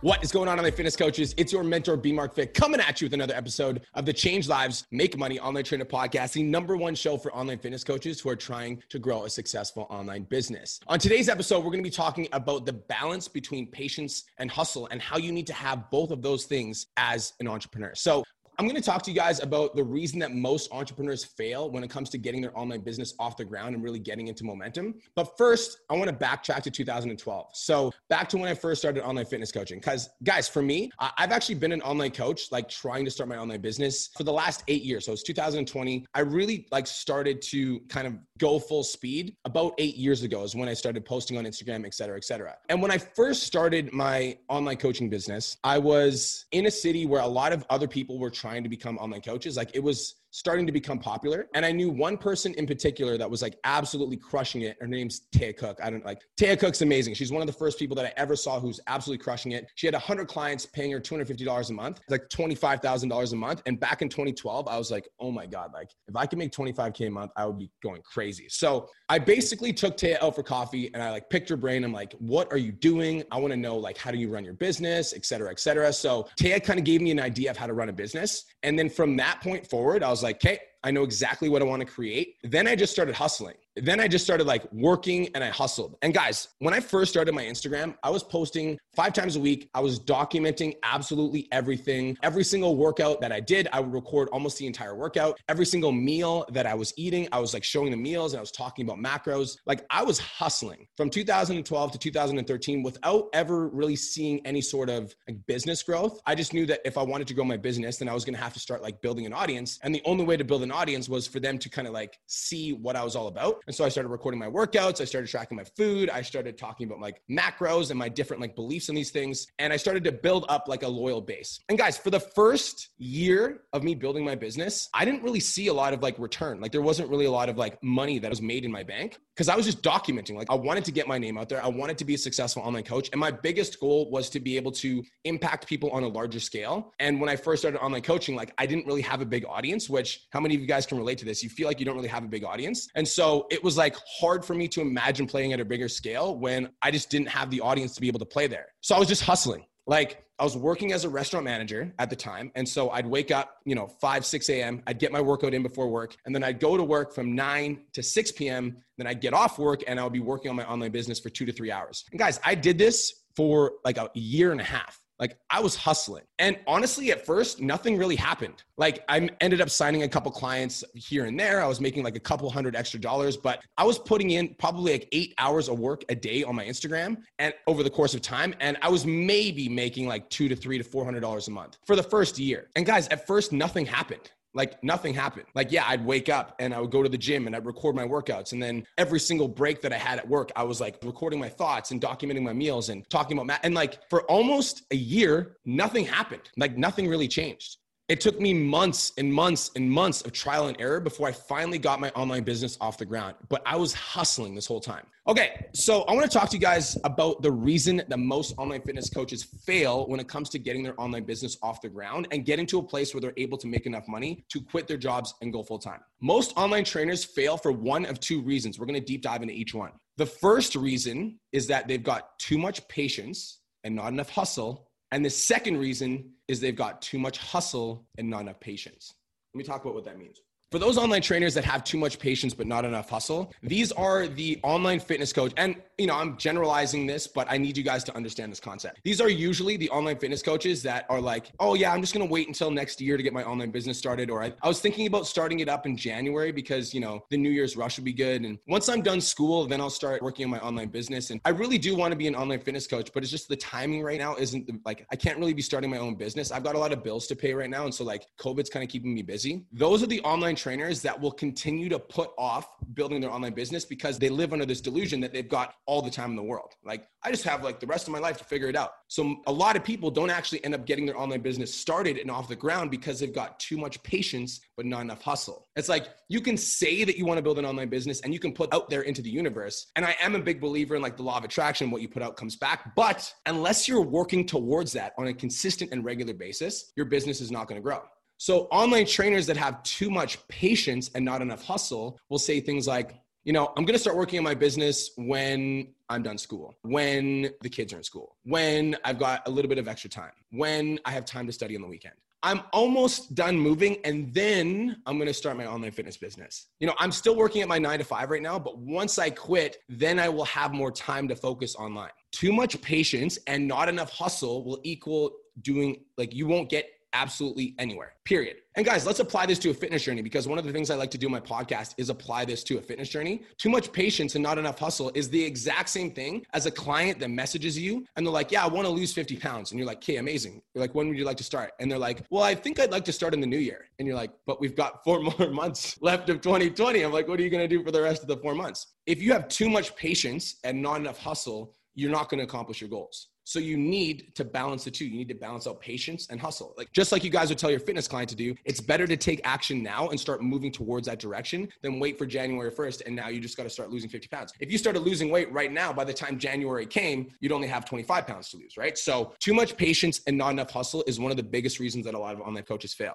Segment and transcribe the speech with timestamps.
[0.00, 1.34] What is going on, online fitness coaches?
[1.36, 4.46] It's your mentor, B Mark Fick, coming at you with another episode of the Change
[4.46, 8.28] Lives, Make Money Online Trainer Podcast, the number one show for online fitness coaches who
[8.28, 10.78] are trying to grow a successful online business.
[10.86, 14.86] On today's episode, we're going to be talking about the balance between patience and hustle
[14.92, 17.92] and how you need to have both of those things as an entrepreneur.
[17.96, 18.22] So,
[18.60, 21.84] I'm going to talk to you guys about the reason that most entrepreneurs fail when
[21.84, 24.96] it comes to getting their online business off the ground and really getting into momentum.
[25.14, 27.50] But first, I want to backtrack to 2012.
[27.54, 29.78] So, back to when I first started online fitness coaching.
[29.78, 33.36] Because, guys, for me, I've actually been an online coach, like trying to start my
[33.36, 35.06] online business for the last eight years.
[35.06, 36.04] So, it's 2020.
[36.12, 40.56] I really like started to kind of go full speed about eight years ago, is
[40.56, 42.56] when I started posting on Instagram, et cetera, et cetera.
[42.68, 47.20] And when I first started my online coaching business, I was in a city where
[47.20, 49.56] a lot of other people were trying trying to become online coaches.
[49.56, 51.48] Like it was starting to become popular.
[51.54, 54.76] And I knew one person in particular that was like absolutely crushing it.
[54.80, 55.78] Her name's Taya Cook.
[55.82, 57.14] I don't like Taya Cook's amazing.
[57.14, 59.66] She's one of the first people that I ever saw who's absolutely crushing it.
[59.74, 63.62] She had 100 clients paying her $250 a month, like $25,000 a month.
[63.66, 66.52] And back in 2012, I was like, oh my God, like if I could make
[66.52, 68.46] 25K a month, I would be going crazy.
[68.48, 71.84] So I basically took Taya out for coffee and I like picked her brain.
[71.84, 73.24] I'm like, what are you doing?
[73.30, 75.92] I want to know like, how do you run your business, et cetera, et cetera.
[75.92, 78.44] So Taya kind of gave me an idea of how to run a business.
[78.62, 81.64] And then from that point forward, I was like, okay, I know exactly what I
[81.64, 82.36] want to create.
[82.42, 85.96] Then I just started hustling then I just started like working and I hustled.
[86.02, 89.70] And guys, when I first started my Instagram, I was posting five times a week.
[89.74, 92.16] I was documenting absolutely everything.
[92.22, 95.38] Every single workout that I did, I would record almost the entire workout.
[95.48, 98.40] Every single meal that I was eating, I was like showing the meals and I
[98.40, 99.56] was talking about macros.
[99.66, 105.14] Like I was hustling from 2012 to 2013 without ever really seeing any sort of
[105.28, 106.20] like business growth.
[106.26, 108.34] I just knew that if I wanted to grow my business, then I was going
[108.34, 109.78] to have to start like building an audience.
[109.82, 112.18] And the only way to build an audience was for them to kind of like
[112.26, 113.62] see what I was all about.
[113.68, 115.02] And so I started recording my workouts.
[115.02, 116.08] I started tracking my food.
[116.08, 119.46] I started talking about like macros and my different like beliefs in these things.
[119.58, 121.60] And I started to build up like a loyal base.
[121.68, 125.66] And guys, for the first year of me building my business, I didn't really see
[125.66, 126.62] a lot of like return.
[126.62, 129.18] Like there wasn't really a lot of like money that was made in my bank
[129.36, 130.34] because I was just documenting.
[130.34, 131.62] Like I wanted to get my name out there.
[131.62, 133.10] I wanted to be a successful online coach.
[133.12, 136.94] And my biggest goal was to be able to impact people on a larger scale.
[137.00, 139.90] And when I first started online coaching, like I didn't really have a big audience,
[139.90, 141.42] which how many of you guys can relate to this?
[141.42, 142.88] You feel like you don't really have a big audience.
[142.94, 146.36] And so it was like hard for me to imagine playing at a bigger scale
[146.36, 148.66] when I just didn't have the audience to be able to play there.
[148.80, 149.66] So I was just hustling.
[149.86, 152.52] Like I was working as a restaurant manager at the time.
[152.54, 154.82] And so I'd wake up, you know, 5, 6 a.m.
[154.86, 156.14] I'd get my workout in before work.
[156.26, 158.76] And then I'd go to work from 9 to 6 p.m.
[158.98, 161.30] Then I'd get off work and I would be working on my online business for
[161.30, 162.04] two to three hours.
[162.12, 165.00] And guys, I did this for like a year and a half.
[165.18, 166.24] Like I was hustling.
[166.38, 168.62] And honestly, at first, nothing really happened.
[168.76, 171.62] Like I ended up signing a couple clients here and there.
[171.62, 174.92] I was making like a couple hundred extra dollars, but I was putting in probably
[174.92, 178.22] like eight hours of work a day on my Instagram and over the course of
[178.22, 178.54] time.
[178.60, 181.78] And I was maybe making like two to three to four hundred dollars a month
[181.86, 182.68] for the first year.
[182.76, 185.46] And guys, at first, nothing happened like nothing happened.
[185.54, 187.94] Like, yeah, I'd wake up and I would go to the gym and I'd record
[187.94, 188.52] my workouts.
[188.52, 191.48] And then every single break that I had at work, I was like recording my
[191.48, 196.04] thoughts and documenting my meals and talking about and like for almost a year, nothing
[196.04, 196.42] happened.
[196.56, 197.78] Like nothing really changed.
[198.08, 201.78] It took me months and months and months of trial and error before I finally
[201.78, 203.34] got my online business off the ground.
[203.50, 205.04] But I was hustling this whole time.
[205.26, 208.80] Okay, so I want to talk to you guys about the reason that most online
[208.80, 212.46] fitness coaches fail when it comes to getting their online business off the ground and
[212.46, 215.34] getting to a place where they're able to make enough money to quit their jobs
[215.42, 216.00] and go full time.
[216.22, 218.78] Most online trainers fail for one of two reasons.
[218.78, 219.92] We're to deep dive into each one.
[220.16, 225.24] The first reason is that they've got too much patience and not enough hustle and
[225.24, 229.14] the second reason is they've got too much hustle and not enough patience.
[229.54, 230.40] Let me talk about what that means.
[230.70, 234.26] For those online trainers that have too much patience but not enough hustle, these are
[234.28, 235.54] the online fitness coach.
[235.56, 239.00] And you know, I'm generalizing this, but I need you guys to understand this concept.
[239.02, 242.26] These are usually the online fitness coaches that are like, "Oh yeah, I'm just going
[242.26, 244.78] to wait until next year to get my online business started." Or I, I, was
[244.78, 248.04] thinking about starting it up in January because you know the New Year's rush would
[248.04, 248.42] be good.
[248.42, 251.30] And once I'm done school, then I'll start working on my online business.
[251.30, 253.56] And I really do want to be an online fitness coach, but it's just the
[253.56, 256.52] timing right now isn't like I can't really be starting my own business.
[256.52, 258.84] I've got a lot of bills to pay right now, and so like COVID's kind
[258.84, 259.64] of keeping me busy.
[259.72, 263.84] Those are the online trainers that will continue to put off building their online business
[263.84, 266.74] because they live under this delusion that they've got all the time in the world.
[266.84, 268.90] Like, I just have like the rest of my life to figure it out.
[269.08, 272.30] So, a lot of people don't actually end up getting their online business started and
[272.30, 275.68] off the ground because they've got too much patience, but not enough hustle.
[275.76, 278.40] It's like you can say that you want to build an online business and you
[278.40, 279.86] can put out there into the universe.
[279.96, 282.22] And I am a big believer in like the law of attraction, what you put
[282.22, 282.94] out comes back.
[282.96, 287.50] But unless you're working towards that on a consistent and regular basis, your business is
[287.50, 288.02] not going to grow.
[288.40, 292.86] So, online trainers that have too much patience and not enough hustle will say things
[292.86, 296.76] like, you know, I'm going to start working on my business when I'm done school,
[296.82, 300.30] when the kids are in school, when I've got a little bit of extra time,
[300.52, 302.14] when I have time to study on the weekend.
[302.44, 306.66] I'm almost done moving and then I'm going to start my online fitness business.
[306.78, 309.30] You know, I'm still working at my 9 to 5 right now, but once I
[309.30, 312.10] quit, then I will have more time to focus online.
[312.30, 315.32] Too much patience and not enough hustle will equal
[315.62, 318.56] doing like you won't get absolutely anywhere, period.
[318.76, 320.94] And guys, let's apply this to a fitness journey because one of the things I
[320.94, 323.42] like to do in my podcast is apply this to a fitness journey.
[323.56, 327.18] Too much patience and not enough hustle is the exact same thing as a client
[327.20, 329.72] that messages you and they're like, Yeah, I want to lose 50 pounds.
[329.72, 330.62] And you're like, Okay, amazing.
[330.74, 331.72] You're like, When would you like to start?
[331.80, 333.86] And they're like, Well, I think I'd like to start in the new year.
[333.98, 337.02] And you're like, But we've got four more months left of 2020.
[337.02, 338.88] I'm like, What are you going to do for the rest of the four months?
[339.06, 342.80] If you have too much patience and not enough hustle, you're not going to accomplish
[342.80, 343.28] your goals.
[343.48, 345.06] So you need to balance the two.
[345.06, 346.74] You need to balance out patience and hustle.
[346.76, 349.16] Like just like you guys would tell your fitness client to do, it's better to
[349.16, 353.16] take action now and start moving towards that direction than wait for January 1st and
[353.16, 354.52] now you just got to start losing 50 pounds.
[354.60, 357.86] If you started losing weight right now, by the time January came, you'd only have
[357.86, 358.98] 25 pounds to lose, right?
[358.98, 362.12] So too much patience and not enough hustle is one of the biggest reasons that
[362.12, 363.14] a lot of online coaches fail.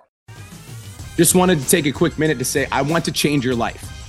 [1.15, 3.93] Just wanted to take a quick minute to say I want to change your life.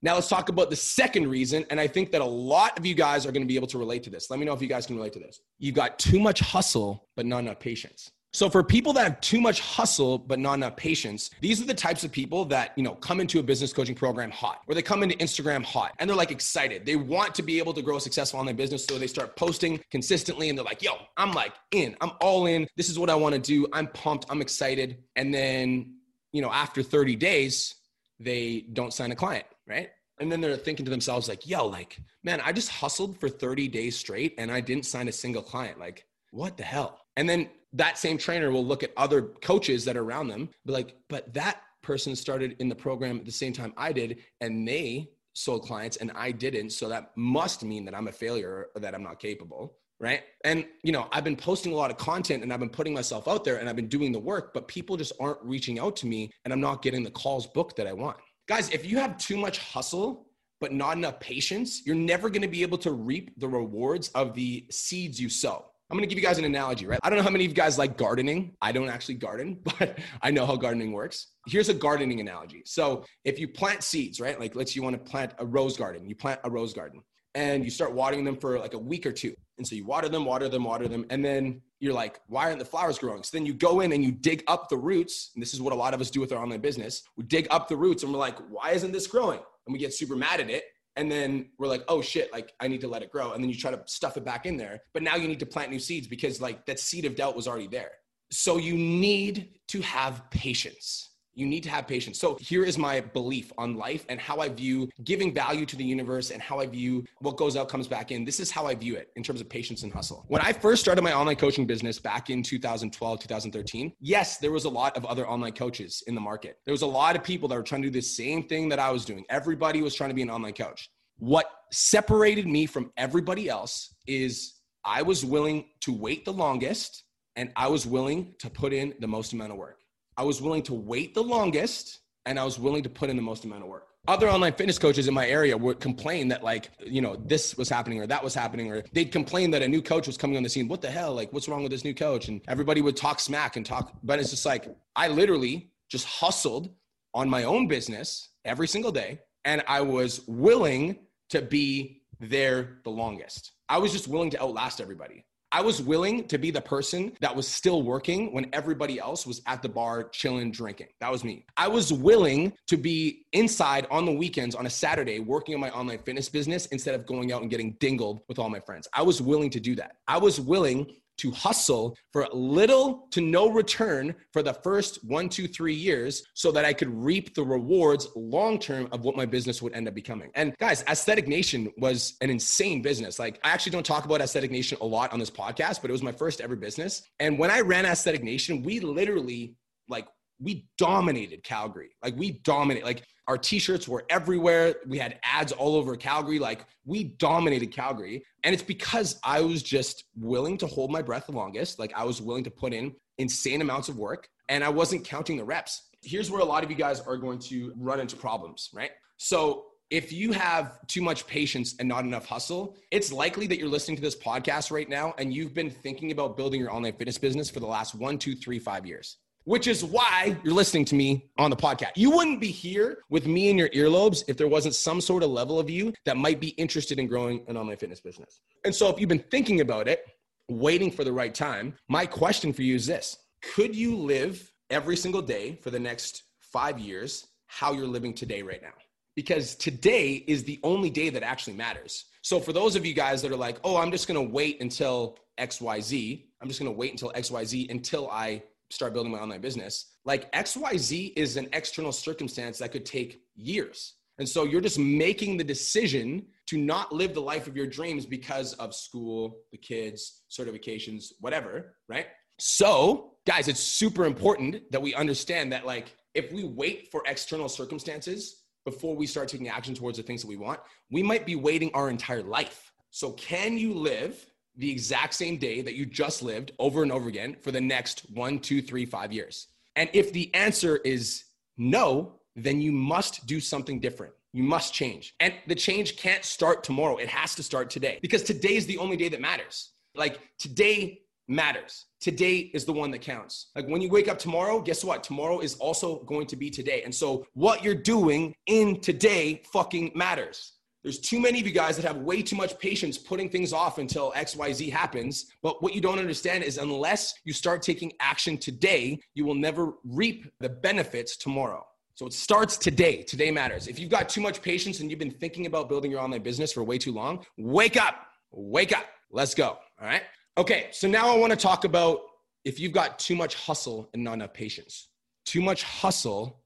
[0.00, 1.64] Now let's talk about the second reason.
[1.70, 3.78] And I think that a lot of you guys are going to be able to
[3.78, 4.30] relate to this.
[4.30, 5.40] Let me know if you guys can relate to this.
[5.58, 8.12] You've got too much hustle, but not enough patience.
[8.34, 11.74] So for people that have too much hustle but not enough patience, these are the
[11.74, 14.82] types of people that, you know, come into a business coaching program hot or they
[14.82, 16.84] come into Instagram hot and they're like excited.
[16.84, 20.50] They want to be able to grow successful online business so they start posting consistently
[20.50, 21.96] and they're like, "Yo, I'm like in.
[22.02, 22.68] I'm all in.
[22.76, 23.66] This is what I want to do.
[23.72, 24.26] I'm pumped.
[24.28, 25.94] I'm excited." And then,
[26.32, 27.76] you know, after 30 days,
[28.20, 29.90] they don't sign a client right?
[30.20, 33.68] And then they're thinking to themselves, like, yo, like, man, I just hustled for 30
[33.68, 35.78] days straight and I didn't sign a single client.
[35.78, 37.00] Like, what the hell?
[37.16, 40.72] And then that same trainer will look at other coaches that are around them, be
[40.72, 44.66] like, but that person started in the program at the same time I did, and
[44.66, 46.70] they sold clients and I didn't.
[46.70, 49.76] So that must mean that I'm a failure or that I'm not capable.
[50.00, 50.22] Right.
[50.44, 53.26] And, you know, I've been posting a lot of content and I've been putting myself
[53.26, 56.06] out there and I've been doing the work, but people just aren't reaching out to
[56.06, 58.16] me and I'm not getting the calls booked that I want.
[58.48, 60.26] Guys, if you have too much hustle,
[60.58, 64.32] but not enough patience, you're never going to be able to reap the rewards of
[64.34, 65.66] the seeds you sow.
[65.90, 66.98] I'm going to give you guys an analogy, right?
[67.02, 68.56] I don't know how many of you guys like gardening.
[68.62, 71.28] I don't actually garden, but I know how gardening works.
[71.46, 72.62] Here's a gardening analogy.
[72.64, 74.40] So, if you plant seeds, right?
[74.40, 76.08] Like, let's say you want to plant a rose garden.
[76.08, 77.02] You plant a rose garden
[77.34, 79.34] and you start watering them for like a week or two.
[79.58, 81.04] And so you water them, water them, water them.
[81.10, 83.22] And then you're like, why aren't the flowers growing?
[83.22, 85.30] So then you go in and you dig up the roots.
[85.34, 87.02] And this is what a lot of us do with our online business.
[87.16, 89.40] We dig up the roots and we're like, why isn't this growing?
[89.66, 90.64] And we get super mad at it.
[90.96, 93.32] And then we're like, oh shit, like I need to let it grow.
[93.32, 94.80] And then you try to stuff it back in there.
[94.92, 97.46] But now you need to plant new seeds because like that seed of doubt was
[97.46, 97.92] already there.
[98.30, 101.07] So you need to have patience.
[101.38, 102.18] You need to have patience.
[102.18, 105.84] So here is my belief on life and how I view giving value to the
[105.84, 108.24] universe and how I view what goes out comes back in.
[108.24, 110.24] This is how I view it in terms of patience and hustle.
[110.26, 114.64] When I first started my online coaching business back in 2012, 2013, yes, there was
[114.64, 116.58] a lot of other online coaches in the market.
[116.64, 118.80] There was a lot of people that were trying to do the same thing that
[118.80, 119.24] I was doing.
[119.30, 120.90] Everybody was trying to be an online coach.
[121.18, 124.54] What separated me from everybody else is
[124.84, 127.04] I was willing to wait the longest
[127.36, 129.77] and I was willing to put in the most amount of work.
[130.18, 133.22] I was willing to wait the longest and I was willing to put in the
[133.22, 133.86] most amount of work.
[134.08, 137.68] Other online fitness coaches in my area would complain that like, you know, this was
[137.68, 140.42] happening or that was happening, or they'd complain that a new coach was coming on
[140.42, 140.66] the scene.
[140.66, 141.14] What the hell?
[141.14, 142.26] Like, what's wrong with this new coach?
[142.26, 146.74] And everybody would talk smack and talk, but it's just like, I literally just hustled
[147.14, 149.20] on my own business every single day.
[149.44, 150.98] And I was willing
[151.30, 153.52] to be there the longest.
[153.68, 155.26] I was just willing to outlast everybody.
[155.50, 159.40] I was willing to be the person that was still working when everybody else was
[159.46, 160.88] at the bar chilling, drinking.
[161.00, 161.46] That was me.
[161.56, 165.70] I was willing to be inside on the weekends on a Saturday working on my
[165.70, 168.88] online fitness business instead of going out and getting dingled with all my friends.
[168.92, 169.96] I was willing to do that.
[170.06, 175.46] I was willing to hustle for little to no return for the first one, two,
[175.46, 179.60] three years so that I could reap the rewards long term of what my business
[179.62, 180.30] would end up becoming.
[180.34, 183.18] And guys, Aesthetic Nation was an insane business.
[183.18, 185.92] Like, I actually don't talk about Aesthetic Nation a lot on this podcast, but it
[185.92, 187.02] was my first ever business.
[187.20, 189.54] And when I ran Aesthetic Nation, we literally
[189.88, 190.06] like
[190.40, 191.90] we dominated Calgary.
[192.02, 192.84] Like we dominated.
[192.84, 194.76] Like our t-shirts were everywhere.
[194.86, 196.38] We had ads all over Calgary.
[196.38, 198.24] Like we dominated Calgary.
[198.44, 201.78] And it's because I was just willing to hold my breath the longest.
[201.78, 205.36] Like I was willing to put in insane amounts of work and I wasn't counting
[205.36, 205.82] the reps.
[206.02, 208.92] Here's where a lot of you guys are going to run into problems, right?
[209.16, 213.68] So if you have too much patience and not enough hustle, it's likely that you're
[213.68, 217.18] listening to this podcast right now and you've been thinking about building your online fitness
[217.18, 219.16] business for the last one, two, three, five years
[219.48, 221.92] which is why you're listening to me on the podcast.
[221.96, 225.30] You wouldn't be here with me in your earlobes if there wasn't some sort of
[225.30, 228.40] level of you that might be interested in growing an online fitness business.
[228.66, 230.04] And so, if you've been thinking about it,
[230.50, 233.16] waiting for the right time, my question for you is this
[233.54, 238.42] Could you live every single day for the next five years how you're living today,
[238.42, 238.74] right now?
[239.16, 242.04] Because today is the only day that actually matters.
[242.20, 245.16] So, for those of you guys that are like, oh, I'm just gonna wait until
[245.40, 250.30] XYZ, I'm just gonna wait until XYZ until I start building my online business, like
[250.32, 253.94] XYZ is an external circumstance that could take years.
[254.18, 258.04] And so you're just making the decision to not live the life of your dreams
[258.04, 262.06] because of school, the kids, certifications, whatever, right?
[262.38, 267.48] So, guys, it's super important that we understand that, like, if we wait for external
[267.48, 270.60] circumstances before we start taking action towards the things that we want,
[270.90, 272.72] we might be waiting our entire life.
[272.90, 274.24] So, can you live
[274.58, 278.00] the exact same day that you just lived over and over again for the next
[278.12, 279.48] one, two, three, five years?
[279.76, 281.24] And if the answer is
[281.56, 284.12] no, then you must do something different.
[284.32, 285.14] You must change.
[285.20, 286.96] And the change can't start tomorrow.
[286.96, 289.70] It has to start today because today is the only day that matters.
[289.94, 291.86] Like today matters.
[292.00, 293.48] Today is the one that counts.
[293.54, 295.04] Like when you wake up tomorrow, guess what?
[295.04, 296.82] Tomorrow is also going to be today.
[296.82, 300.54] And so what you're doing in today fucking matters.
[300.88, 303.76] There's too many of you guys that have way too much patience putting things off
[303.76, 305.26] until XYZ happens.
[305.42, 309.74] But what you don't understand is unless you start taking action today, you will never
[309.84, 311.62] reap the benefits tomorrow.
[311.92, 313.02] So it starts today.
[313.02, 313.68] Today matters.
[313.68, 316.54] If you've got too much patience and you've been thinking about building your online business
[316.54, 318.06] for way too long, wake up.
[318.30, 318.86] Wake up.
[319.10, 319.58] Let's go.
[319.78, 320.04] All right.
[320.38, 320.68] Okay.
[320.70, 322.00] So now I want to talk about
[322.46, 324.88] if you've got too much hustle and not enough patience.
[325.26, 326.40] Too much hustle,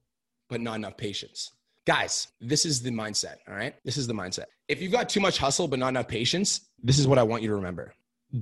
[0.49, 1.53] but not enough patience.
[1.85, 3.75] Guys, this is the mindset, all right?
[3.83, 4.45] This is the mindset.
[4.69, 7.43] If you've got too much hustle but not enough patience, this is what I want
[7.43, 7.93] you to remember.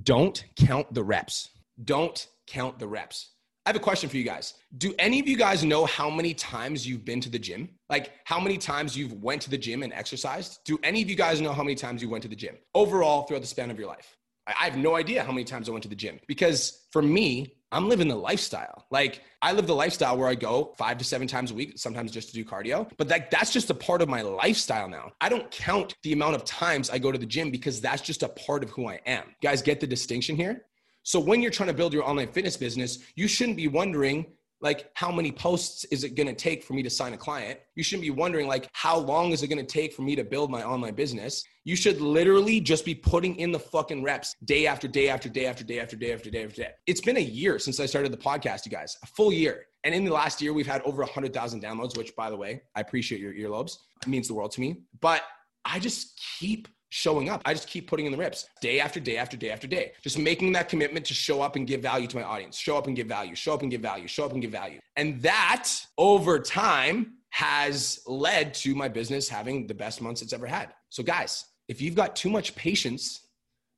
[0.04, 1.50] Don't count the reps.
[1.84, 3.32] Don't count the reps.
[3.66, 4.54] I have a question for you guys.
[4.78, 7.70] Do any of you guys know how many times you've been to the gym?
[7.90, 10.60] Like how many times you've went to the gym and exercised?
[10.64, 13.24] Do any of you guys know how many times you went to the gym overall
[13.24, 14.18] throughout the span of your life?
[14.46, 17.56] I have no idea how many times I went to the gym because for me,
[17.72, 18.86] I'm living the lifestyle.
[18.92, 22.12] Like I live the lifestyle where I go five to seven times a week, sometimes
[22.12, 22.90] just to do cardio.
[22.98, 25.12] But that, that's just a part of my lifestyle now.
[25.22, 28.24] I don't count the amount of times I go to the gym because that's just
[28.24, 29.24] a part of who I am.
[29.42, 30.66] You guys get the distinction here?
[31.04, 34.26] So when you're trying to build your online fitness business, you shouldn't be wondering
[34.62, 37.60] like how many posts is it going to take for me to sign a client?
[37.76, 40.24] You shouldn't be wondering like how long is it going to take for me to
[40.24, 41.44] build my online business?
[41.64, 45.46] You should literally just be putting in the fucking reps day after day after day
[45.48, 46.72] after day after day after day after day.
[46.88, 49.66] It's been a year since i started the podcast you guys a full year.
[49.84, 52.82] And in the last year we've had over 100000 downloads which by the way i
[52.82, 53.78] appreciate your earlobes.
[54.02, 54.78] It means the world to me.
[55.00, 55.24] But
[55.66, 57.42] i just keep showing up.
[57.46, 60.20] I just keep putting in the reps day after day after day after day, just
[60.20, 62.96] making that commitment to show up and give value to my audience, show up and
[62.96, 64.80] give value, show up and give value, show up and give value.
[64.98, 70.46] And that over time has led to my business having the best months it's ever
[70.46, 70.74] had.
[70.90, 73.28] So, guys, if you've got too much patience,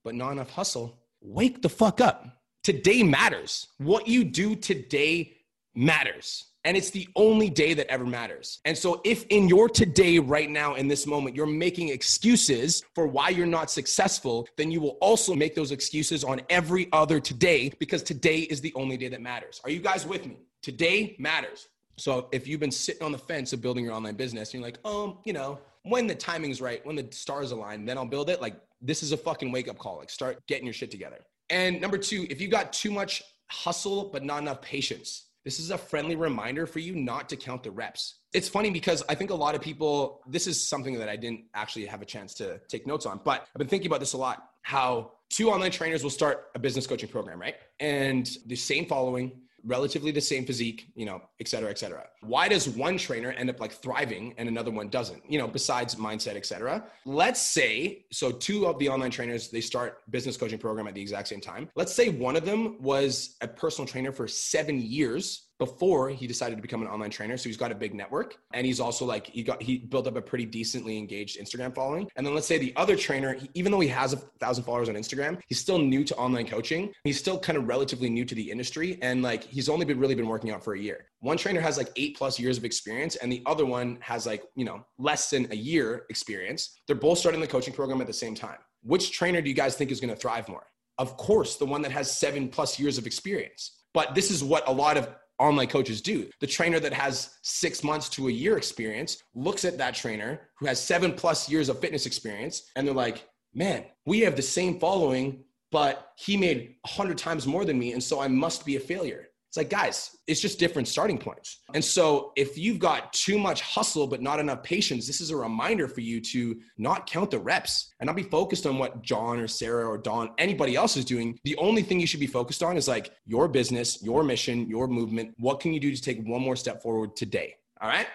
[0.03, 2.41] but not enough hustle, wake the fuck up.
[2.63, 3.67] Today matters.
[3.77, 5.37] What you do today
[5.75, 6.45] matters.
[6.65, 8.59] And it's the only day that ever matters.
[8.63, 13.05] And so, if in your today, right now, in this moment, you're making excuses for
[13.05, 17.71] why you're not successful, then you will also make those excuses on every other today
[17.79, 19.59] because today is the only day that matters.
[19.65, 20.37] Are you guys with me?
[20.61, 21.67] Today matters.
[21.97, 24.71] So, if you've been sitting on the fence of building your online business and you're
[24.71, 28.29] like, um, you know, when the timing's right, when the stars align, then I'll build
[28.29, 28.41] it.
[28.41, 29.97] Like, this is a fucking wake up call.
[29.97, 31.19] Like, start getting your shit together.
[31.49, 35.71] And number two, if you got too much hustle, but not enough patience, this is
[35.71, 38.19] a friendly reminder for you not to count the reps.
[38.33, 41.45] It's funny because I think a lot of people, this is something that I didn't
[41.53, 44.17] actually have a chance to take notes on, but I've been thinking about this a
[44.17, 47.55] lot how two online trainers will start a business coaching program, right?
[47.79, 52.05] And the same following, relatively the same physique, you know, et cetera, et cetera.
[52.21, 55.23] Why does one trainer end up like thriving and another one doesn't?
[55.29, 56.85] You know, besides mindset, et cetera.
[57.05, 61.01] Let's say, so two of the online trainers, they start business coaching program at the
[61.01, 61.69] exact same time.
[61.75, 66.57] Let's say one of them was a personal trainer for seven years before he decided
[66.57, 67.37] to become an online trainer.
[67.37, 70.17] So he's got a big network and he's also like, he got, he built up
[70.17, 72.09] a pretty decently engaged Instagram following.
[72.17, 74.89] And then let's say the other trainer, he, even though he has a thousand followers
[74.89, 76.91] on Instagram, he's still new to online coaching.
[77.05, 78.99] He's still kind of relatively new to the industry.
[79.01, 81.05] And like, he's only been really been working out for a year.
[81.21, 84.43] One trainer has like eight plus years of experience and the other one has like,
[84.55, 86.77] you know, less than a year experience.
[86.87, 88.57] They're both starting the coaching program at the same time.
[88.81, 90.67] Which trainer do you guys think is going to thrive more?
[90.97, 93.79] Of course, the one that has seven plus years of experience.
[93.93, 95.07] But this is what a lot of
[95.43, 96.29] online coaches do.
[96.39, 100.65] The trainer that has six months to a year experience looks at that trainer who
[100.65, 104.79] has seven plus years of fitness experience and they're like, man, we have the same
[104.79, 107.93] following, but he made a hundred times more than me.
[107.93, 109.27] And so I must be a failure.
[109.53, 111.59] It's like, guys, it's just different starting points.
[111.75, 115.37] And so if you've got too much hustle, but not enough patience, this is a
[115.37, 119.39] reminder for you to not count the reps and not be focused on what John
[119.39, 121.37] or Sarah or Don, anybody else is doing.
[121.43, 124.87] The only thing you should be focused on is like your business, your mission, your
[124.87, 125.35] movement.
[125.37, 127.53] What can you do to take one more step forward today?
[127.79, 128.07] All right.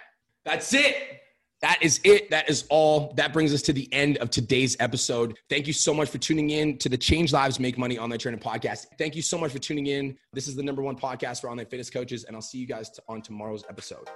[0.44, 1.20] That's it
[1.60, 2.30] that is it.
[2.30, 3.12] That is all.
[3.16, 5.36] That brings us to the end of today's episode.
[5.48, 8.40] Thank you so much for tuning in to the Change Lives Make Money Online Training
[8.40, 8.86] Podcast.
[8.96, 10.16] Thank you so much for tuning in.
[10.32, 12.90] This is the number one podcast for online fitness coaches, and I'll see you guys
[13.08, 14.08] on tomorrow's episode.